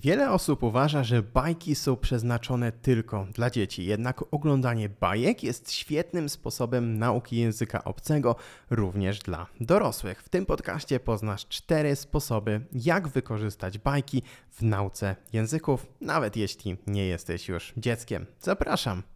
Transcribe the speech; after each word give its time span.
Wiele 0.00 0.30
osób 0.30 0.62
uważa, 0.62 1.04
że 1.04 1.22
bajki 1.22 1.74
są 1.74 1.96
przeznaczone 1.96 2.72
tylko 2.72 3.26
dla 3.34 3.50
dzieci, 3.50 3.84
jednak 3.84 4.24
oglądanie 4.30 4.88
bajek 4.88 5.42
jest 5.42 5.72
świetnym 5.72 6.28
sposobem 6.28 6.98
nauki 6.98 7.36
języka 7.36 7.84
obcego 7.84 8.36
również 8.70 9.18
dla 9.18 9.46
dorosłych. 9.60 10.22
W 10.22 10.28
tym 10.28 10.46
podcaście 10.46 11.00
poznasz 11.00 11.46
cztery 11.48 11.96
sposoby, 11.96 12.60
jak 12.72 13.08
wykorzystać 13.08 13.78
bajki 13.78 14.22
w 14.50 14.62
nauce 14.62 15.16
języków, 15.32 15.86
nawet 16.00 16.36
jeśli 16.36 16.76
nie 16.86 17.06
jesteś 17.06 17.48
już 17.48 17.72
dzieckiem. 17.76 18.26
Zapraszam! 18.40 19.15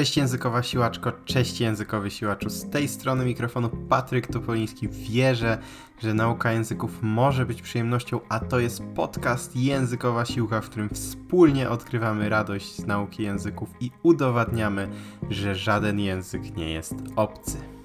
Cześć 0.00 0.16
językowa 0.16 0.62
siłaczko, 0.62 1.12
cześć 1.24 1.60
językowy 1.60 2.10
siłaczu. 2.10 2.50
Z 2.50 2.70
tej 2.70 2.88
strony 2.88 3.24
mikrofonu 3.24 3.68
Patryk 3.68 4.26
Topoliński. 4.26 4.88
Wierzę, 4.88 5.58
że 6.02 6.14
nauka 6.14 6.52
języków 6.52 6.98
może 7.02 7.46
być 7.46 7.62
przyjemnością, 7.62 8.20
a 8.28 8.40
to 8.40 8.60
jest 8.60 8.82
podcast 8.94 9.56
Językowa 9.56 10.24
Siłka, 10.24 10.60
w 10.60 10.70
którym 10.70 10.88
wspólnie 10.88 11.70
odkrywamy 11.70 12.28
radość 12.28 12.76
z 12.76 12.86
nauki 12.86 13.22
języków 13.22 13.68
i 13.80 13.90
udowadniamy, 14.02 14.88
że 15.30 15.54
żaden 15.54 16.00
język 16.00 16.56
nie 16.56 16.72
jest 16.72 16.94
obcy. 17.16 17.79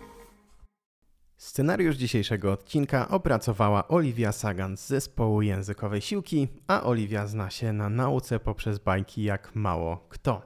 Scenariusz 1.38 1.96
dzisiejszego 1.96 2.52
odcinka 2.52 3.08
opracowała 3.10 3.88
Olivia 3.88 4.32
Sagan 4.32 4.78
z 4.78 4.88
zespołu 4.88 5.42
językowej 5.42 6.02
siłki, 6.02 6.48
a 6.68 6.84
Olivia 6.84 7.28
zna 7.28 7.50
się 7.50 7.74
na 7.74 7.90
nauce 7.90 8.40
poprzez 8.40 8.80
bajki 8.80 9.24
jak 9.24 9.56
mało 9.56 10.06
kto. 10.10 10.42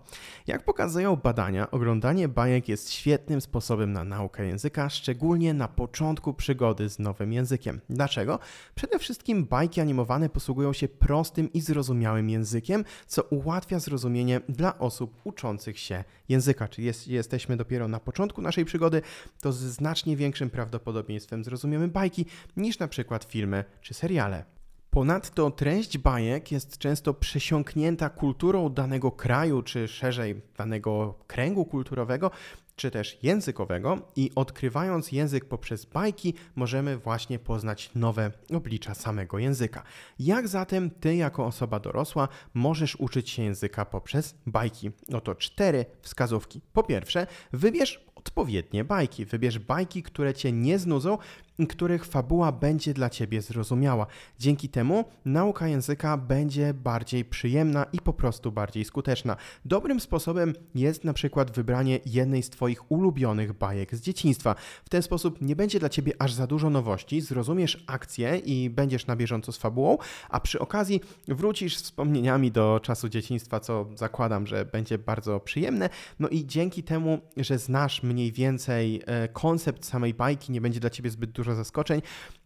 Jak 0.48 0.66
pokazują 0.66 1.16
badania, 1.16 1.72
oglądanie 1.72 2.28
bajek 2.28 2.70
jest 2.70 2.92
świetnym 2.92 3.42
sposobem 3.42 3.94
na 3.94 4.04
naukę 4.04 4.46
języka, 4.46 4.90
szczególnie 4.90 5.54
na 5.54 5.68
początku 5.68 6.34
przygody 6.34 6.90
z 6.90 7.00
nowym 7.00 7.34
językiem. 7.34 7.82
Dlaczego? 7.90 8.40
Przede 8.76 9.00
wszystkim 9.00 9.46
bajki 9.46 9.82
animowane 9.82 10.30
posługują 10.30 10.74
się 10.74 10.88
prostym 10.88 11.54
i 11.54 11.62
zrozumiałym 11.62 12.30
językiem, 12.30 12.86
co 13.08 13.24
ułatwia 13.24 13.80
zrozumienie 13.80 14.42
dla 14.50 14.80
osób 14.80 15.22
uczących 15.24 15.80
się 15.80 16.04
języka. 16.30 16.68
Czyli 16.68 16.88
jest, 16.88 17.08
jesteśmy 17.08 17.58
dopiero 17.58 17.88
na 17.88 18.00
początku 18.00 18.42
naszej 18.42 18.66
przygody, 18.66 19.02
to 19.42 19.52
z 19.52 19.58
znacznie 19.58 20.18
większym 20.18 20.50
prawdopodobieństwem 20.50 21.44
zrozumiemy 21.44 21.88
bajki 21.88 22.26
niż 22.58 22.80
na 22.80 22.88
przykład 22.88 23.24
filmy 23.24 23.64
czy 23.82 23.94
seriale. 23.94 24.46
Ponadto 24.90 25.52
treść 25.52 25.98
bajek 25.98 26.52
jest 26.52 26.78
często 26.78 27.14
przesiąknięta 27.14 28.10
kulturą 28.10 28.70
danego 28.70 29.12
kraju, 29.12 29.62
czy 29.62 29.88
szerzej 29.88 30.42
danego 30.58 31.16
kręgu 31.28 31.66
kulturowego, 31.66 32.32
czy 32.80 32.92
też 32.92 33.18
językowego, 33.24 33.98
i 34.16 34.32
odkrywając 34.36 35.12
język 35.12 35.46
poprzez 35.46 35.86
bajki, 35.86 36.34
możemy 36.56 36.98
właśnie 36.98 37.40
poznać 37.40 37.92
nowe 37.96 38.32
oblicza 38.54 38.94
samego 38.94 39.40
języka. 39.40 39.84
Jak 40.20 40.48
zatem 40.48 40.90
ty, 40.90 41.16
jako 41.16 41.46
osoba 41.46 41.80
dorosła, 41.80 42.28
możesz 42.54 42.96
uczyć 42.96 43.30
się 43.30 43.44
języka 43.44 43.86
poprzez 43.86 44.36
bajki? 44.46 44.92
Oto 45.14 45.36
cztery 45.36 45.86
wskazówki. 46.02 46.62
Po 46.74 46.84
pierwsze, 46.84 47.28
wybierz 47.54 48.06
odpowiednie 48.30 48.84
bajki. 48.84 49.26
Wybierz 49.26 49.60
bajki, 49.60 50.04
które 50.04 50.34
cię 50.34 50.52
nie 50.52 50.80
znudzą 50.80 51.18
i 51.60 51.68
których 51.68 52.06
fabuła 52.06 52.52
będzie 52.52 52.94
dla 52.94 53.10
ciebie 53.10 53.42
zrozumiała. 53.42 54.08
Dzięki 54.40 54.70
temu 54.70 55.06
nauka 55.26 55.68
języka 55.68 56.18
będzie 56.18 56.74
bardziej 56.74 57.26
przyjemna 57.26 57.86
i 57.94 58.00
po 58.00 58.14
prostu 58.14 58.52
bardziej 58.52 58.86
skuteczna. 58.86 59.36
Dobrym 59.66 60.00
sposobem 60.00 60.54
jest 60.76 61.04
na 61.04 61.14
przykład 61.14 61.52
wybranie 61.52 62.00
jednej 62.06 62.44
z 62.44 62.50
twoich 62.50 62.92
ulubionych 62.92 63.54
bajek 63.54 63.96
z 63.96 64.02
dzieciństwa. 64.02 64.56
W 64.84 64.90
ten 64.90 65.02
sposób 65.02 65.42
nie 65.42 65.56
będzie 65.56 65.80
dla 65.80 65.90
ciebie 65.90 66.14
aż 66.20 66.34
za 66.34 66.48
dużo 66.48 66.70
nowości, 66.70 67.22
zrozumiesz 67.22 67.84
akcję 67.88 68.38
i 68.38 68.70
będziesz 68.70 69.08
na 69.08 69.16
bieżąco 69.16 69.52
z 69.52 69.58
fabułą, 69.58 69.98
a 70.30 70.40
przy 70.40 70.60
okazji 70.60 71.02
wrócisz 71.28 71.76
wspomnieniami 71.78 72.52
do 72.52 72.80
czasu 72.84 73.10
dzieciństwa, 73.10 73.60
co 73.60 73.86
zakładam, 73.96 74.48
że 74.48 74.66
będzie 74.66 74.98
bardzo 74.98 75.40
przyjemne. 75.40 75.90
No 76.20 76.28
i 76.28 76.46
dzięki 76.46 76.84
temu, 76.84 77.20
że 77.38 77.58
znasz 77.60 78.04
mniej 78.20 78.32
więcej 78.32 79.02
e, 79.06 79.28
koncept 79.28 79.86
samej 79.86 80.14
bajki, 80.14 80.52
nie 80.52 80.62
będzie 80.62 80.80
dla 80.80 80.90
ciebie 80.90 81.10
zbyt 81.10 81.32
dużo 81.32 81.56
zaskoczeń, 81.56 82.02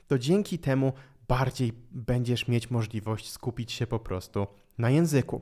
to 0.07 0.19
dzięki 0.19 0.59
temu 0.59 0.94
bardziej 1.28 1.73
będziesz 1.91 2.47
mieć 2.47 2.72
możliwość 2.72 3.31
skupić 3.31 3.72
się 3.72 3.88
po 3.88 4.00
prostu 4.00 4.47
na 4.78 4.89
języku. 4.89 5.41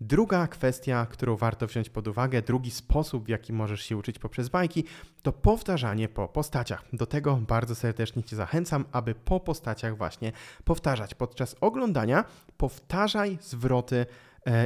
Druga 0.00 0.46
kwestia, 0.46 1.06
którą 1.06 1.36
warto 1.36 1.66
wziąć 1.66 1.90
pod 1.90 2.08
uwagę, 2.08 2.42
drugi 2.42 2.70
sposób, 2.70 3.24
w 3.24 3.28
jaki 3.28 3.52
możesz 3.52 3.82
się 3.82 3.96
uczyć 3.96 4.18
poprzez 4.18 4.48
bajki, 4.48 4.84
to 5.22 5.32
powtarzanie 5.32 6.08
po 6.08 6.28
postaciach. 6.28 6.84
Do 6.92 7.06
tego 7.06 7.36
bardzo 7.36 7.74
serdecznie 7.74 8.22
Cię 8.22 8.36
zachęcam, 8.36 8.84
aby 8.92 9.14
po 9.14 9.40
postaciach 9.40 9.96
właśnie 9.96 10.32
powtarzać. 10.64 11.14
Podczas 11.14 11.56
oglądania 11.60 12.24
powtarzaj 12.56 13.38
zwroty 13.40 14.06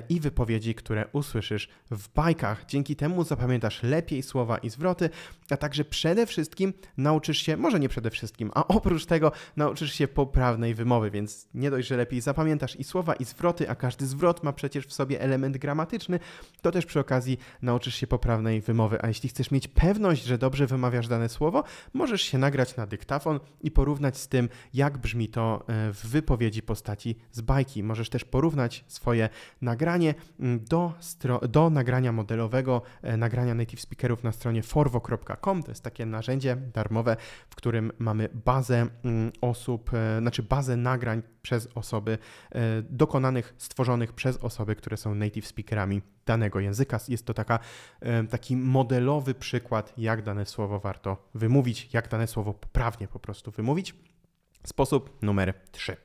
i 0.08 0.20
wypowiedzi, 0.20 0.74
które 0.74 1.06
usłyszysz 1.12 1.68
w 1.90 2.08
bajkach. 2.08 2.64
Dzięki 2.66 2.96
temu 2.96 3.24
zapamiętasz 3.24 3.82
lepiej 3.82 4.22
słowa 4.22 4.58
i 4.58 4.70
zwroty, 4.70 5.10
a 5.50 5.56
także 5.56 5.84
przede 5.84 6.26
wszystkim 6.26 6.72
nauczysz 6.96 7.38
się, 7.38 7.56
może 7.56 7.80
nie 7.80 7.88
przede 7.88 8.10
wszystkim, 8.10 8.50
a 8.54 8.66
oprócz 8.66 9.06
tego 9.06 9.32
nauczysz 9.56 9.92
się 9.92 10.08
poprawnej 10.08 10.74
wymowy, 10.74 11.10
więc 11.10 11.48
nie 11.54 11.70
dość, 11.70 11.88
że 11.88 11.96
lepiej 11.96 12.20
zapamiętasz 12.20 12.76
i 12.76 12.84
słowa, 12.84 13.14
i 13.14 13.24
zwroty, 13.24 13.70
a 13.70 13.74
każdy 13.74 14.06
zwrot 14.06 14.42
ma 14.42 14.52
przecież 14.52 14.86
w 14.86 14.92
sobie 14.92 15.20
element 15.20 15.56
gramatyczny, 15.56 16.18
to 16.62 16.70
też 16.70 16.86
przy 16.86 17.00
okazji 17.00 17.38
nauczysz 17.62 17.94
się 17.94 18.06
poprawnej 18.06 18.60
wymowy. 18.60 19.02
A 19.02 19.08
jeśli 19.08 19.28
chcesz 19.28 19.50
mieć 19.50 19.68
pewność, 19.68 20.24
że 20.24 20.38
dobrze 20.38 20.66
wymawiasz 20.66 21.08
dane 21.08 21.28
słowo, 21.28 21.64
możesz 21.92 22.22
się 22.22 22.38
nagrać 22.38 22.76
na 22.76 22.86
dyktafon 22.86 23.40
i 23.60 23.70
porównać 23.70 24.18
z 24.18 24.28
tym, 24.28 24.48
jak 24.74 24.98
brzmi 24.98 25.28
to 25.28 25.64
e, 25.68 25.92
w 25.92 26.06
wypowiedzi 26.06 26.62
postaci 26.62 27.16
z 27.32 27.40
bajki. 27.40 27.82
Możesz 27.82 28.08
też 28.08 28.24
porównać 28.24 28.84
swoje 28.88 29.28
nagranie 29.72 30.14
mm, 30.40 30.64
do, 30.64 30.92
do 31.48 31.70
nagrania 31.70 32.12
modelowego, 32.12 32.82
e, 33.02 33.16
nagrania 33.16 33.54
native 33.54 33.80
speakerów 33.80 34.24
na 34.24 34.32
stronie 34.32 34.62
forwo.com. 34.62 35.62
To 35.62 35.70
jest 35.70 35.82
takie 35.82 36.06
narzędzie 36.06 36.56
darmowe, 36.56 37.16
w 37.50 37.54
którym 37.54 37.92
mamy 37.98 38.28
bazę 38.44 38.86
mm, 39.04 39.32
osób, 39.40 39.90
e, 39.94 40.20
znaczy 40.20 40.42
bazę 40.42 40.76
nagrań 40.76 41.22
przez 41.42 41.68
osoby 41.74 42.18
e, 42.50 42.82
dokonanych, 42.82 43.54
stworzonych 43.58 44.12
przez 44.12 44.36
osoby, 44.36 44.76
które 44.76 44.96
są 44.96 45.14
native 45.14 45.46
speakerami 45.46 46.02
danego 46.26 46.60
języka. 46.60 46.98
Jest 47.08 47.26
to 47.26 47.34
taka, 47.34 47.58
taki 48.30 48.56
modelowy 48.56 49.34
przykład, 49.34 49.92
jak 49.98 50.22
dane 50.22 50.46
słowo 50.46 50.80
warto 50.80 51.16
wymówić, 51.34 51.88
jak 51.94 52.08
dane 52.08 52.26
słowo 52.26 52.54
poprawnie 52.54 53.08
po 53.08 53.18
prostu 53.18 53.50
wymówić. 53.50 53.94
Sposób 54.64 55.22
numer 55.22 55.54
3. 55.72 55.96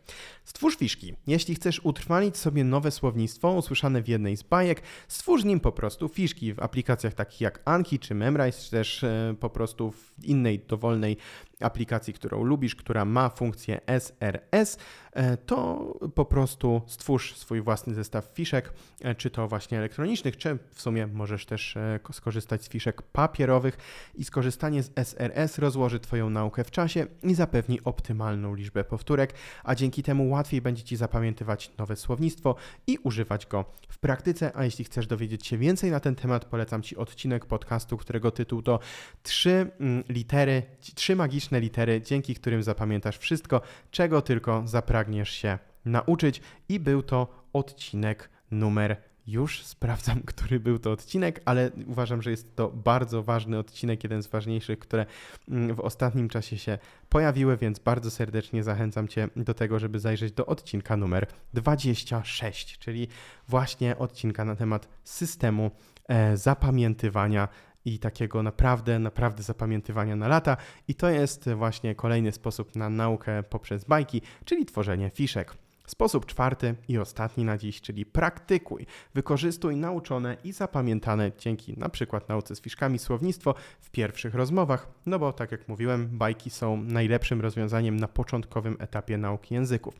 Stwórz 0.45 0.77
fiszki. 0.77 1.13
Jeśli 1.27 1.55
chcesz 1.55 1.79
utrwalić 1.83 2.37
sobie 2.37 2.63
nowe 2.63 2.91
słownictwo 2.91 3.51
usłyszane 3.51 4.01
w 4.01 4.07
jednej 4.07 4.37
z 4.37 4.43
bajek, 4.43 4.81
stwórz 5.07 5.43
nim 5.43 5.59
po 5.59 5.71
prostu 5.71 6.09
fiszki 6.09 6.53
w 6.53 6.59
aplikacjach 6.59 7.13
takich 7.13 7.41
jak 7.41 7.61
Anki 7.65 7.99
czy 7.99 8.15
Memrise, 8.15 8.61
czy 8.61 8.71
też 8.71 9.03
e, 9.03 9.35
po 9.39 9.49
prostu 9.49 9.91
w 9.91 10.23
innej 10.23 10.59
dowolnej 10.59 11.17
aplikacji, 11.59 12.13
którą 12.13 12.43
lubisz, 12.43 12.75
która 12.75 13.05
ma 13.05 13.29
funkcję 13.29 13.81
SRS, 13.87 14.77
e, 15.11 15.37
to 15.37 15.93
po 16.15 16.25
prostu 16.25 16.81
stwórz 16.87 17.35
swój 17.35 17.61
własny 17.61 17.93
zestaw 17.93 18.25
fiszek, 18.33 18.73
e, 19.01 19.15
czy 19.15 19.29
to 19.29 19.47
właśnie 19.47 19.77
elektronicznych, 19.77 20.37
czy 20.37 20.57
w 20.71 20.81
sumie 20.81 21.07
możesz 21.07 21.45
też 21.45 21.77
e, 21.77 21.99
skorzystać 22.11 22.63
z 22.63 22.69
fiszek 22.69 23.01
papierowych 23.01 23.77
i 24.15 24.23
skorzystanie 24.23 24.83
z 24.83 24.91
SRS 24.95 25.57
rozłoży 25.57 25.99
Twoją 25.99 26.29
naukę 26.29 26.63
w 26.63 26.71
czasie 26.71 27.05
i 27.23 27.35
zapewni 27.35 27.79
optymalną 27.83 28.55
liczbę 28.55 28.83
powtórek, 28.83 29.33
a 29.63 29.75
dzięki 29.75 30.03
temu 30.03 30.29
łatwiej 30.29 30.61
będzie 30.61 30.83
Ci 30.83 30.95
zapamiętywać 30.95 31.71
nowe 31.77 31.95
słownictwo 31.95 32.55
i 32.87 32.97
używać 33.03 33.45
go 33.45 33.65
w 33.89 33.97
praktyce, 33.97 34.51
a 34.55 34.63
jeśli 34.63 34.85
chcesz 34.85 35.07
dowiedzieć 35.07 35.47
się 35.47 35.57
więcej 35.57 35.91
na 35.91 35.99
ten 35.99 36.15
temat, 36.15 36.45
polecam 36.45 36.81
Ci 36.81 36.97
odcinek 36.97 37.45
podcastu, 37.45 37.97
którego 37.97 38.31
tytuł 38.31 38.61
to 38.61 38.79
trzy 39.23 39.71
mm, 39.79 40.03
litery, 40.09 40.63
trzy 40.95 41.15
magiczne 41.15 41.46
magiczne 41.47 41.59
litery, 41.59 42.01
dzięki 42.01 42.35
którym 42.35 42.63
zapamiętasz 42.63 43.17
wszystko, 43.17 43.61
czego 43.91 44.21
tylko 44.21 44.63
zapragniesz 44.65 45.29
się 45.29 45.59
nauczyć. 45.85 46.41
I 46.69 46.79
był 46.79 47.03
to 47.03 47.27
odcinek 47.53 48.29
numer 48.51 48.97
już 49.27 49.63
sprawdzam, 49.63 50.21
który 50.31 50.59
był 50.59 50.79
to 50.79 50.91
odcinek, 50.91 51.41
ale 51.45 51.71
uważam, 51.87 52.21
że 52.21 52.31
jest 52.31 52.55
to 52.55 52.69
bardzo 52.69 53.23
ważny 53.23 53.57
odcinek, 53.57 54.03
jeden 54.03 54.23
z 54.23 54.27
ważniejszych, 54.27 54.79
które 54.79 55.05
mm, 55.49 55.75
w 55.75 55.79
ostatnim 55.79 56.29
czasie 56.29 56.57
się 56.57 56.77
pojawiły, 57.09 57.57
więc 57.57 57.79
bardzo 57.79 58.11
serdecznie 58.11 58.63
zachęcam 58.63 59.07
Cię 59.07 59.27
do 59.35 59.53
tego, 59.53 59.79
żeby 59.79 59.99
zajrzeć 59.99 60.33
do 60.33 60.45
odcinka 60.45 60.97
numer 60.97 61.27
26, 61.53 62.77
czyli 62.79 63.07
właśnie 63.47 63.97
odcinka 63.97 64.45
na 64.45 64.55
temat 64.55 64.87
systemu 65.03 65.71
e, 66.07 66.37
zapamiętywania 66.37 67.47
i 67.87 67.99
takiego 67.99 68.43
naprawdę, 68.43 68.99
naprawdę 68.99 69.43
zapamiętywania 69.43 70.15
na 70.15 70.27
lata. 70.27 70.57
I 70.87 70.95
to 70.95 71.09
jest 71.09 71.49
właśnie 71.49 71.95
kolejny 71.95 72.31
sposób 72.31 72.75
na 72.75 72.89
naukę 72.89 73.43
poprzez 73.43 73.85
bajki, 73.85 74.21
czyli 74.45 74.65
tworzenie 74.65 75.09
fiszek. 75.09 75.53
Sposób 75.87 76.25
czwarty 76.25 76.75
i 76.87 76.97
ostatni 76.97 77.43
na 77.43 77.57
dziś, 77.57 77.81
czyli 77.81 78.05
praktykuj. 78.05 78.85
Wykorzystuj 79.13 79.75
nauczone 79.75 80.37
i 80.43 80.51
zapamiętane 80.51 81.31
dzięki 81.39 81.77
na 81.77 81.89
przykład 81.89 82.29
nauce 82.29 82.55
z 82.55 82.61
fiszkami 82.61 82.99
słownictwo 82.99 83.55
w 83.79 83.89
pierwszych 83.89 84.35
rozmowach, 84.35 84.87
no 85.05 85.19
bo 85.19 85.33
tak 85.33 85.51
jak 85.51 85.67
mówiłem, 85.67 86.07
bajki 86.11 86.49
są 86.49 86.83
najlepszym 86.83 87.41
rozwiązaniem 87.41 87.99
na 87.99 88.07
początkowym 88.07 88.75
etapie 88.79 89.17
nauki 89.17 89.53
języków. 89.53 89.95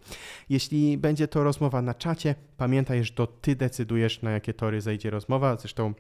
Jeśli 0.50 0.98
będzie 0.98 1.28
to 1.28 1.44
rozmowa 1.44 1.82
na 1.82 1.94
czacie, 1.94 2.36
pamiętaj, 2.58 3.04
że 3.04 3.14
to 3.14 3.28
ty 3.28 3.56
decydujesz 3.56 4.22
na 4.22 4.32
jakie 4.32 4.54
tory 4.54 4.82
zejdzie 4.82 5.10
rozmowa, 5.10 5.56
zresztą 5.56 5.94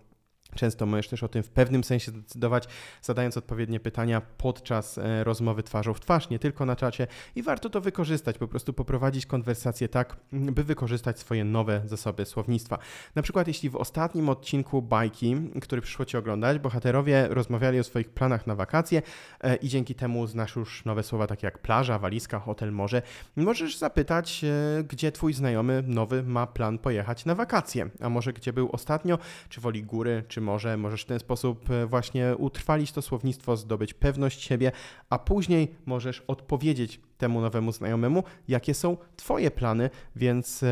Często 0.55 0.85
możesz 0.85 1.07
też 1.07 1.23
o 1.23 1.27
tym 1.27 1.43
w 1.43 1.49
pewnym 1.49 1.83
sensie 1.83 2.11
decydować, 2.11 2.67
zadając 3.01 3.37
odpowiednie 3.37 3.79
pytania 3.79 4.21
podczas 4.21 4.97
e, 4.97 5.23
rozmowy 5.23 5.63
twarzą 5.63 5.93
w 5.93 5.99
twarz, 5.99 6.29
nie 6.29 6.39
tylko 6.39 6.65
na 6.65 6.75
czacie 6.75 7.07
i 7.35 7.43
warto 7.43 7.69
to 7.69 7.81
wykorzystać, 7.81 8.37
po 8.37 8.47
prostu 8.47 8.73
poprowadzić 8.73 9.25
konwersację 9.25 9.87
tak, 9.89 10.17
by 10.31 10.63
wykorzystać 10.63 11.19
swoje 11.19 11.43
nowe 11.43 11.81
zasoby 11.85 12.25
słownictwa. 12.25 12.77
Na 13.15 13.21
przykład 13.21 13.47
jeśli 13.47 13.69
w 13.69 13.75
ostatnim 13.75 14.29
odcinku 14.29 14.81
bajki, 14.81 15.35
który 15.61 15.81
przyszło 15.81 16.05
Ci 16.05 16.17
oglądać, 16.17 16.59
bohaterowie 16.59 17.27
rozmawiali 17.29 17.79
o 17.79 17.83
swoich 17.83 18.09
planach 18.09 18.47
na 18.47 18.55
wakacje 18.55 19.01
e, 19.41 19.55
i 19.55 19.69
dzięki 19.69 19.95
temu 19.95 20.27
znasz 20.27 20.55
już 20.55 20.85
nowe 20.85 21.03
słowa 21.03 21.27
takie 21.27 21.47
jak 21.47 21.59
plaża, 21.59 21.99
walizka, 21.99 22.39
hotel, 22.39 22.71
morze, 22.71 23.01
możesz 23.35 23.77
zapytać, 23.77 24.43
e, 24.43 24.83
gdzie 24.83 25.11
Twój 25.11 25.33
znajomy 25.33 25.83
nowy 25.87 26.23
ma 26.23 26.47
plan 26.47 26.77
pojechać 26.77 27.25
na 27.25 27.35
wakacje, 27.35 27.89
a 28.01 28.09
może 28.09 28.33
gdzie 28.33 28.53
był 28.53 28.69
ostatnio, 28.71 29.17
czy 29.49 29.61
woli 29.61 29.83
góry, 29.83 30.23
czy 30.27 30.36
może 30.41 30.77
możesz 30.77 31.03
w 31.03 31.05
ten 31.05 31.19
sposób 31.19 31.69
e, 31.69 31.85
właśnie 31.85 32.35
utrwalić 32.37 32.91
to 32.91 33.01
słownictwo, 33.01 33.57
zdobyć 33.57 33.93
pewność 33.93 34.43
siebie, 34.43 34.71
a 35.09 35.19
później 35.19 35.75
możesz 35.85 36.23
odpowiedzieć 36.27 37.01
temu 37.17 37.41
nowemu 37.41 37.71
znajomemu, 37.71 38.23
jakie 38.47 38.73
są 38.73 38.97
Twoje 39.15 39.51
plany, 39.51 39.89
więc 40.15 40.63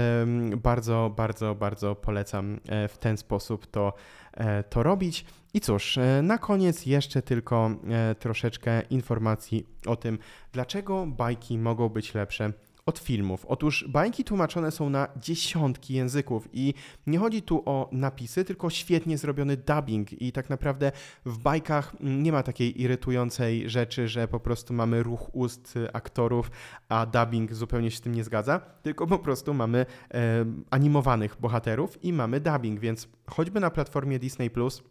bardzo, 0.64 1.14
bardzo, 1.16 1.56
bardzo 1.56 1.96
polecam 1.96 2.60
e, 2.68 2.88
w 2.88 2.98
ten 2.98 3.18
sposób 3.18 3.68
to, 3.68 3.94
e, 4.34 4.64
to 4.64 4.84
robić. 4.84 5.26
I 5.54 5.62
cóż, 5.62 6.00
na 6.24 6.38
koniec 6.38 6.86
jeszcze 6.86 7.22
tylko 7.22 7.72
troszeczkę 8.20 8.82
informacji 8.82 9.66
o 9.86 9.96
tym, 9.96 10.18
dlaczego 10.52 11.06
bajki 11.08 11.58
mogą 11.58 11.90
być 11.90 12.14
lepsze 12.14 12.54
od 12.86 13.00
filmów. 13.00 13.46
Otóż 13.46 13.86
bajki 13.88 14.24
tłumaczone 14.24 14.72
są 14.72 14.90
na 14.90 15.08
dziesiątki 15.22 15.94
języków 15.94 16.50
i 16.54 16.74
nie 17.08 17.20
chodzi 17.20 17.42
tu 17.42 17.64
o 17.66 17.90
napisy, 17.92 18.46
tylko 18.46 18.70
świetnie 18.70 19.18
zrobiony 19.18 19.58
dubbing 19.58 20.22
i 20.22 20.32
tak 20.32 20.50
naprawdę 20.50 20.92
w 21.26 21.38
bajkach 21.38 21.96
nie 22.00 22.32
ma 22.32 22.44
takiej 22.44 22.82
irytującej 22.82 23.70
rzeczy, 23.70 24.08
że 24.08 24.28
po 24.28 24.40
prostu 24.40 24.74
mamy 24.74 25.04
ruch 25.04 25.36
ust 25.36 25.74
aktorów, 25.94 26.52
a 26.90 27.06
dubbing 27.06 27.54
zupełnie 27.54 27.92
się 27.92 27.98
z 27.98 28.02
tym 28.02 28.16
nie 28.16 28.24
zgadza, 28.24 28.60
tylko 28.60 29.08
po 29.08 29.20
prostu 29.20 29.54
mamy 29.54 29.86
e, 30.14 30.46
animowanych 30.70 31.38
bohaterów 31.40 32.04
i 32.04 32.14
mamy 32.14 32.40
dubbing, 32.40 32.80
więc 32.80 33.08
choćby 33.28 33.60
na 33.60 33.70
platformie 33.70 34.20
Disney 34.20 34.50
Plus 34.50 34.84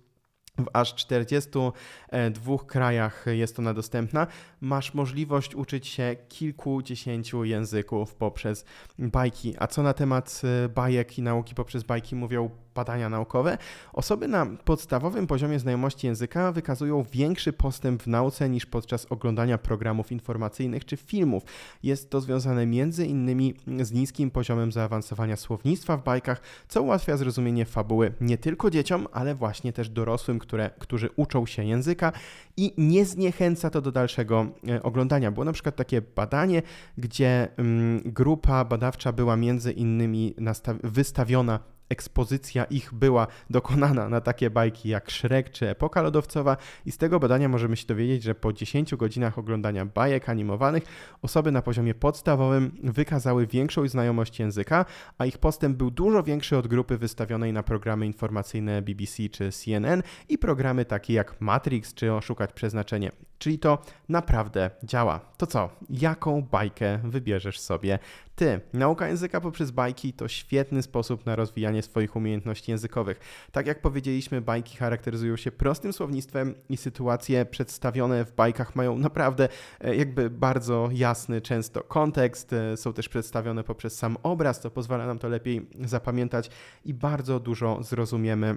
w 0.59 0.67
aż 0.73 0.95
42 0.95 2.59
krajach 2.67 3.27
jest 3.31 3.59
ona 3.59 3.75
dostępna. 3.75 4.27
Masz 4.61 4.95
możliwość 4.95 5.55
uczyć 5.55 5.87
się 5.87 6.17
kilkudziesięciu 6.29 7.45
języków 7.45 8.15
poprzez 8.15 8.65
bajki. 8.99 9.55
A 9.59 9.67
co 9.67 9.83
na 9.83 9.93
temat 9.93 10.43
e, 10.65 10.69
bajek 10.69 11.19
i 11.19 11.23
nauki 11.23 11.55
poprzez 11.55 11.83
bajki 11.83 12.17
mówią 12.17 12.51
badania 12.75 13.09
naukowe, 13.09 13.59
osoby 13.93 14.29
na 14.29 14.47
podstawowym 14.47 15.27
poziomie 15.27 15.59
znajomości 15.59 16.07
języka 16.07 16.53
wykazują 16.53 17.05
większy 17.13 17.53
postęp 17.53 18.03
w 18.03 18.07
nauce 18.07 18.49
niż 18.49 18.67
podczas 18.67 19.07
oglądania 19.13 19.59
programów 19.59 20.13
informacyjnych 20.13 20.85
czy 20.85 20.97
filmów. 20.97 21.43
Jest 21.83 22.11
to 22.11 22.21
związane 22.21 22.67
między 22.67 23.07
innymi 23.07 23.55
z 23.81 23.93
niskim 23.93 24.31
poziomem 24.31 24.73
zaawansowania 24.73 25.37
słownictwa 25.37 25.97
w 25.97 26.05
bajkach, 26.05 26.41
co 26.69 26.83
ułatwia 26.83 27.17
zrozumienie 27.17 27.65
fabuły 27.65 28.13
nie 28.21 28.39
tylko 28.39 28.71
dzieciom, 28.71 29.07
ale 29.13 29.35
właśnie 29.35 29.73
też 29.73 29.89
dorosłym, 29.89 30.39
które, 30.45 30.71
którzy 30.79 31.09
uczą 31.17 31.47
się 31.47 31.65
języka 31.65 32.13
i 32.57 32.73
nie 32.79 33.05
zniechęca 33.05 33.71
to 33.71 33.81
do 33.81 33.93
dalszego 33.93 34.47
e, 34.69 34.83
oglądania. 34.83 35.31
Było 35.31 35.45
na 35.45 35.53
przykład 35.53 35.77
takie 35.77 36.03
badanie, 36.03 36.63
gdzie 36.99 37.49
mm, 37.57 38.03
grupa 38.05 38.65
badawcza 38.65 39.13
była 39.13 39.37
między 39.37 39.73
innymi 39.73 40.35
wystawiona 40.83 41.74
ekspozycja 41.89 42.65
ich 42.65 42.95
była 42.95 43.27
dokonana 43.51 44.09
na 44.09 44.21
takie 44.21 44.51
bajki 44.51 44.89
jak 44.89 45.13
Shrek 45.13 45.51
czy 45.51 45.69
Epoka 45.69 46.03
Lodowcowa 46.03 46.57
i 46.87 46.93
z 46.93 46.99
tego 46.99 47.21
badania 47.21 47.49
możemy 47.49 47.77
się 47.77 47.87
dowiedzieć, 47.87 48.23
że 48.23 48.35
po 48.35 48.53
10 48.53 48.95
godzinach 48.95 49.39
oglądania 49.39 49.87
bajek 49.87 50.29
animowanych 50.29 50.83
osoby 51.23 51.53
na 51.53 51.63
poziomie 51.63 51.95
podstawowym 51.95 52.77
wykazały 52.83 53.47
większą 53.47 53.89
znajomość 53.89 54.39
języka, 54.41 54.85
a 55.19 55.27
ich 55.27 55.39
postęp 55.39 55.77
był 55.77 55.91
dużo 55.91 56.23
większy 56.23 56.57
od 56.57 56.67
grupy 56.67 56.99
wystawionej 56.99 57.53
na 57.53 57.63
programy 57.63 58.07
informacyjne 58.07 58.83
BBC 58.83 59.29
czy 59.29 59.53
CNN 59.53 60.03
i 60.29 60.39
programy 60.39 60.85
takie 60.85 61.15
jak 61.15 61.41
Matrix 61.41 61.95
czy 61.95 62.13
Oszukać 62.13 62.53
Przeznaczenie. 62.53 63.11
Czyli 63.39 63.59
to 63.59 63.79
naprawdę 64.09 64.71
działa. 64.85 65.21
To 65.37 65.47
co? 65.47 65.71
Jaką 65.91 66.43
bajkę 66.43 66.99
wybierzesz 67.05 67.61
sobie 67.61 67.99
ty? 68.37 68.61
Nauka 68.73 69.09
języka 69.09 69.41
poprzez 69.41 69.71
bajki 69.71 70.13
to 70.13 70.29
świetny 70.29 70.83
sposób 70.83 71.27
na 71.27 71.37
rozwijanie 71.37 71.74
swoich 71.83 72.17
umiejętności 72.17 72.71
językowych. 72.71 73.21
Tak 73.53 73.67
jak 73.67 73.81
powiedzieliśmy, 73.81 74.41
bajki 74.41 74.77
charakteryzują 74.77 75.37
się 75.37 75.53
prostym 75.53 75.93
słownictwem 75.93 76.55
i 76.69 76.77
sytuacje 76.77 77.45
przedstawione 77.45 78.25
w 78.25 78.33
bajkach 78.33 78.77
mają 78.77 78.99
naprawdę 78.99 79.49
e, 79.81 79.97
jakby 79.97 80.31
bardzo 80.31 80.89
jasny 80.93 81.41
często 81.41 81.83
kontekst. 81.83 82.53
E, 82.53 82.77
są 82.77 82.93
też 82.93 83.09
przedstawione 83.09 83.65
poprzez 83.65 83.97
sam 83.97 84.17
obraz, 84.23 84.61
to 84.61 84.71
pozwala 84.71 85.07
nam 85.07 85.19
to 85.19 85.29
lepiej 85.29 85.67
zapamiętać 85.85 86.51
i 86.85 86.95
bardzo 86.95 87.41
dużo 87.41 87.83
zrozumiemy 87.83 88.57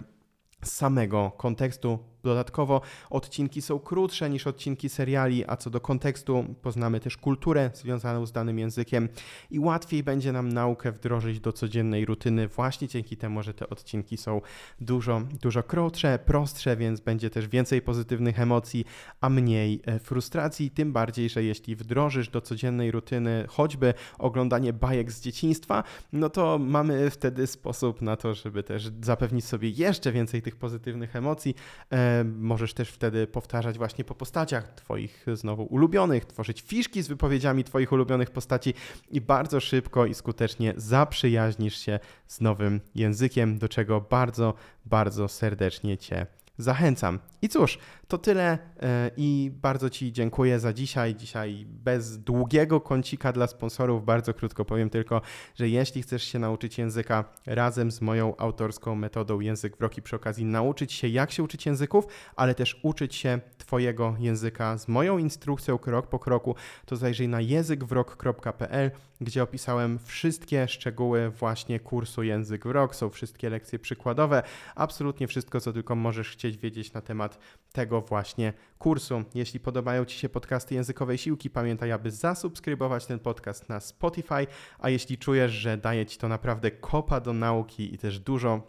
samego 0.64 1.32
kontekstu. 1.38 2.00
Dodatkowo 2.24 2.82
odcinki 3.10 3.62
są 3.62 3.80
krótsze 3.80 4.30
niż 4.30 4.48
odcinki 4.48 4.90
seriali, 4.90 5.44
a 5.48 5.58
co 5.58 5.70
do 5.70 5.82
kontekstu 5.82 6.46
poznamy 6.62 7.00
też 7.00 7.18
kulturę 7.18 7.70
związaną 7.74 8.26
z 8.26 8.32
danym 8.32 8.60
językiem 8.60 9.10
i 9.52 9.60
łatwiej 9.60 10.04
będzie 10.04 10.32
nam 10.32 10.50
naukę 10.50 10.92
wdrożyć 10.92 11.40
do 11.40 11.54
codziennej 11.54 12.06
rutyny. 12.06 12.48
Właśnie 12.48 12.88
dzięki 12.88 13.18
temu, 13.18 13.44
że 13.44 13.54
te 13.54 13.70
odcinki 13.70 14.18
są 14.18 14.42
dużo, 14.82 15.22
dużo 15.42 15.64
krótsze, 15.64 16.20
prostsze, 16.26 16.78
więc 16.78 17.00
będzie 17.00 17.30
też 17.30 17.48
więcej 17.48 17.82
pozytywnych 17.82 18.40
emocji, 18.40 18.86
a 19.22 19.30
mniej 19.30 19.82
e, 19.86 20.00
frustracji, 20.00 20.72
tym 20.72 20.94
bardziej, 20.94 21.30
że 21.30 21.44
jeśli 21.44 21.76
wdrożysz 21.76 22.30
do 22.30 22.42
codziennej 22.42 22.92
rutyny 22.92 23.46
choćby 23.50 23.94
oglądanie 24.20 24.74
bajek 24.74 25.12
z 25.12 25.22
dzieciństwa, 25.22 25.84
no 26.14 26.30
to 26.30 26.60
mamy 26.60 27.10
wtedy 27.10 27.48
sposób 27.48 28.02
na 28.02 28.16
to, 28.16 28.34
żeby 28.34 28.64
też 28.64 28.92
zapewnić 29.02 29.46
sobie 29.46 29.70
jeszcze 29.70 30.12
więcej 30.12 30.42
tych 30.48 30.56
pozytywnych 30.56 31.16
emocji, 31.16 31.56
e, 31.92 32.24
Możesz 32.24 32.74
też 32.74 32.90
wtedy 32.90 33.28
powtarzać 33.28 33.78
właśnie 33.78 34.04
po 34.04 34.16
postaciach 34.16 34.74
Twoich 34.76 35.26
znowu 35.34 35.64
ulubionych, 35.64 36.26
tworzyć 36.26 36.62
fiszki 36.62 37.04
z 37.04 37.08
wypowiedziami 37.08 37.64
Twoich 37.64 37.92
ulubionych 37.92 38.32
postaci 38.32 38.74
i 39.12 39.22
bardzo 39.22 39.60
szybko 39.60 40.06
i 40.06 40.14
skutecznie 40.14 40.74
zaprzyjaźnisz 40.78 41.78
się 41.78 42.00
z 42.28 42.42
nowym 42.42 42.82
językiem, 42.96 43.58
do 43.58 43.70
czego 43.70 44.02
bardzo, 44.02 44.54
bardzo 44.86 45.28
serdecznie 45.28 45.98
Cię 45.98 46.28
zachęcam. 46.58 47.20
I 47.42 47.50
cóż, 47.50 47.80
to 48.08 48.18
tyle 48.18 48.58
e, 48.82 49.12
i 49.18 49.52
bardzo 49.62 49.90
Ci 49.90 50.12
dziękuję 50.12 50.60
za 50.60 50.74
dzisiaj. 50.74 51.16
Dzisiaj 51.16 51.66
bez 51.70 52.18
długiego 52.18 52.82
kącika 52.82 53.34
dla 53.34 53.48
sponsorów, 53.48 54.06
bardzo 54.06 54.34
krótko 54.34 54.66
powiem 54.66 54.90
tylko, 54.90 55.22
że 55.56 55.70
jeśli 55.70 56.02
chcesz 56.02 56.24
się 56.24 56.40
nauczyć 56.40 56.78
języka 56.78 57.26
razem 57.46 57.92
z 57.92 58.02
moją 58.02 58.38
autorską 58.38 58.96
metodą 58.96 59.40
Język 59.40 59.78
Wroki 59.78 60.02
przy 60.02 60.16
okazji 60.16 60.46
nauczyć 60.46 60.94
się 60.94 61.08
jak 61.08 61.32
się 61.32 61.44
uczyć 61.44 61.66
języków, 61.66 62.06
ale 62.36 62.56
też 62.56 62.80
uczyć 62.84 63.16
się 63.16 63.40
Twojego 63.58 64.16
języka 64.20 64.78
z 64.78 64.88
moją 64.88 65.18
instrukcją 65.18 65.78
krok 65.78 66.08
po 66.08 66.20
kroku, 66.20 66.56
to 66.86 66.96
zajrzyj 66.96 67.28
na 67.28 67.42
językwrok.pl, 67.42 68.92
gdzie 69.22 69.44
opisałem 69.44 70.00
wszystkie 70.00 70.68
szczegóły 70.68 71.30
właśnie 71.30 71.80
kursu 71.80 72.24
Język 72.24 72.68
Wrok. 72.68 72.96
Są 72.96 73.10
wszystkie 73.10 73.50
lekcje 73.50 73.80
przykładowe, 73.80 74.44
absolutnie 74.76 75.28
wszystko, 75.28 75.62
co 75.62 75.74
tylko 75.74 75.96
możesz 75.96 76.30
chcieć 76.30 76.47
wiedzieć 76.52 76.94
na 76.94 77.02
temat 77.02 77.40
tego 77.72 78.02
właśnie 78.02 78.54
kursu. 78.80 79.24
Jeśli 79.36 79.60
podobają 79.60 80.06
Ci 80.06 80.20
się 80.20 80.30
podcasty 80.30 80.76
językowej 80.76 81.18
siłki, 81.18 81.50
pamiętaj, 81.50 81.92
aby 81.92 82.12
zasubskrybować 82.12 83.06
ten 83.06 83.20
podcast 83.20 83.70
na 83.70 83.80
Spotify, 83.80 84.48
a 84.80 84.90
jeśli 84.90 85.18
czujesz, 85.18 85.52
że 85.52 85.78
daje 85.78 86.06
Ci 86.06 86.18
to 86.18 86.28
naprawdę 86.28 86.72
kopa 86.72 87.20
do 87.20 87.34
nauki 87.34 87.94
i 87.94 87.98
też 87.98 88.20
dużo 88.20 88.62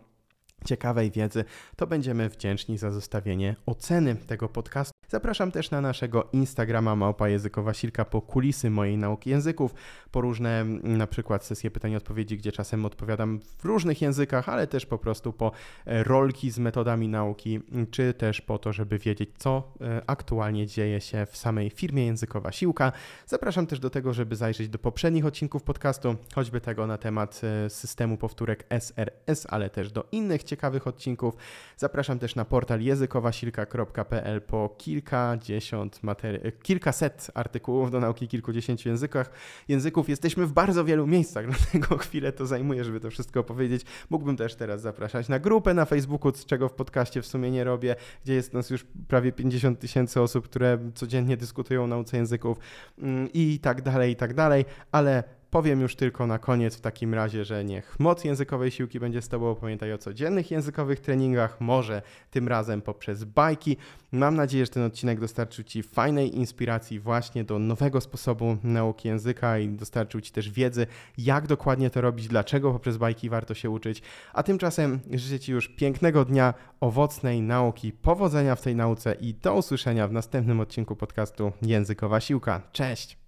ciekawej 0.64 1.10
wiedzy, 1.10 1.44
to 1.76 1.86
będziemy 1.86 2.28
wdzięczni 2.28 2.78
za 2.78 2.90
zostawienie 2.90 3.56
oceny 3.66 4.16
tego 4.16 4.48
podcastu 4.48 4.97
Zapraszam 5.10 5.50
też 5.52 5.70
na 5.70 5.80
naszego 5.80 6.28
Instagrama 6.32 6.96
Małpa 6.96 7.28
Językowa 7.28 7.74
Silka 7.74 8.04
po 8.04 8.22
kulisy 8.22 8.70
mojej 8.70 8.98
nauki 8.98 9.30
języków, 9.30 9.74
po 10.10 10.20
różne 10.20 10.64
na 10.82 11.06
przykład 11.06 11.44
sesje 11.44 11.70
pytań 11.70 11.92
i 11.92 11.96
odpowiedzi, 11.96 12.38
gdzie 12.38 12.52
czasem 12.52 12.84
odpowiadam 12.84 13.40
w 13.58 13.64
różnych 13.64 14.02
językach, 14.02 14.48
ale 14.48 14.66
też 14.66 14.86
po 14.86 14.98
prostu 14.98 15.32
po 15.32 15.52
e, 15.86 16.04
rolki 16.04 16.50
z 16.50 16.58
metodami 16.58 17.08
nauki, 17.08 17.60
czy 17.90 18.14
też 18.14 18.40
po 18.40 18.58
to, 18.58 18.72
żeby 18.72 18.98
wiedzieć, 18.98 19.30
co 19.38 19.72
e, 19.80 20.02
aktualnie 20.06 20.66
dzieje 20.66 21.00
się 21.00 21.26
w 21.26 21.36
samej 21.36 21.70
firmie 21.70 22.06
Językowa 22.06 22.52
Siłka. 22.52 22.92
Zapraszam 23.26 23.66
też 23.66 23.80
do 23.80 23.90
tego, 23.90 24.12
żeby 24.12 24.36
zajrzeć 24.36 24.68
do 24.68 24.78
poprzednich 24.78 25.26
odcinków 25.26 25.62
podcastu, 25.62 26.16
choćby 26.34 26.60
tego 26.60 26.86
na 26.86 26.98
temat 26.98 27.40
e, 27.44 27.70
systemu 27.70 28.16
powtórek 28.16 28.66
SRS, 28.70 29.46
ale 29.48 29.70
też 29.70 29.92
do 29.92 30.04
innych 30.12 30.42
ciekawych 30.42 30.86
odcinków. 30.86 31.36
Zapraszam 31.76 32.18
też 32.18 32.34
na 32.34 32.44
portal 32.44 32.80
językowasilka.pl 32.80 34.42
po 34.42 34.68
kilkadziesiąt 34.98 36.00
materi- 36.04 36.52
kilkaset 36.62 37.30
artykułów 37.34 37.90
do 37.90 38.00
nauki 38.00 38.28
kilkudziesięciu 38.28 38.88
językach. 38.88 39.30
języków. 39.68 40.08
Jesteśmy 40.08 40.46
w 40.46 40.52
bardzo 40.52 40.84
wielu 40.84 41.06
miejscach, 41.06 41.46
dlatego 41.56 41.98
chwilę 41.98 42.32
to 42.32 42.46
zajmuje, 42.46 42.84
żeby 42.84 43.00
to 43.00 43.10
wszystko 43.10 43.40
opowiedzieć. 43.40 43.82
Mógłbym 44.10 44.36
też 44.36 44.54
teraz 44.54 44.80
zapraszać 44.80 45.28
na 45.28 45.38
grupę 45.38 45.74
na 45.74 45.84
Facebooku, 45.84 46.32
czego 46.46 46.68
w 46.68 46.72
podcaście 46.72 47.22
w 47.22 47.26
sumie 47.26 47.50
nie 47.50 47.64
robię, 47.64 47.96
gdzie 48.24 48.34
jest 48.34 48.52
nas 48.52 48.70
już 48.70 48.86
prawie 49.08 49.32
50 49.32 49.80
tysięcy 49.80 50.20
osób, 50.20 50.44
które 50.44 50.78
codziennie 50.94 51.36
dyskutują 51.36 51.84
o 51.84 51.86
nauce 51.86 52.16
języków 52.16 52.58
mm, 52.98 53.28
i 53.32 53.58
tak 53.58 53.82
dalej, 53.82 54.12
i 54.12 54.16
tak 54.16 54.34
dalej, 54.34 54.64
ale 54.92 55.37
Powiem 55.50 55.80
już 55.80 55.96
tylko 55.96 56.26
na 56.26 56.38
koniec 56.38 56.76
w 56.76 56.80
takim 56.80 57.14
razie, 57.14 57.44
że 57.44 57.64
niech 57.64 58.00
moc 58.00 58.24
językowej 58.24 58.70
siłki 58.70 59.00
będzie 59.00 59.22
z 59.22 59.28
Tobą. 59.28 59.54
Pamiętaj 59.54 59.92
o 59.92 59.98
codziennych 59.98 60.50
językowych 60.50 61.00
treningach, 61.00 61.60
może 61.60 62.02
tym 62.30 62.48
razem 62.48 62.82
poprzez 62.82 63.24
bajki. 63.24 63.76
Mam 64.12 64.34
nadzieję, 64.34 64.66
że 64.66 64.72
ten 64.72 64.82
odcinek 64.82 65.20
dostarczył 65.20 65.64
Ci 65.64 65.82
fajnej 65.82 66.36
inspiracji 66.36 67.00
właśnie 67.00 67.44
do 67.44 67.58
nowego 67.58 68.00
sposobu 68.00 68.56
nauki 68.62 69.08
języka 69.08 69.58
i 69.58 69.68
dostarczył 69.68 70.20
Ci 70.20 70.32
też 70.32 70.50
wiedzy, 70.50 70.86
jak 71.18 71.46
dokładnie 71.46 71.90
to 71.90 72.00
robić, 72.00 72.28
dlaczego 72.28 72.72
poprzez 72.72 72.96
bajki 72.96 73.28
warto 73.28 73.54
się 73.54 73.70
uczyć. 73.70 74.02
A 74.32 74.42
tymczasem 74.42 75.00
życzę 75.10 75.40
Ci 75.40 75.52
już 75.52 75.68
pięknego 75.68 76.24
dnia, 76.24 76.54
owocnej 76.80 77.42
nauki, 77.42 77.92
powodzenia 77.92 78.54
w 78.54 78.62
tej 78.62 78.76
nauce 78.76 79.14
i 79.14 79.34
do 79.34 79.54
usłyszenia 79.54 80.08
w 80.08 80.12
następnym 80.12 80.60
odcinku 80.60 80.96
podcastu 80.96 81.52
Językowa 81.62 82.20
Siłka. 82.20 82.62
Cześć! 82.72 83.18